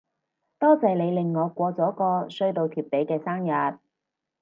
[0.57, 1.91] 多謝你令我過咗
[2.23, 3.77] 個衰到貼地嘅生日